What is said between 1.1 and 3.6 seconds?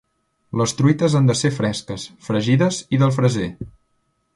han de ser fresques, fregides i del Freser.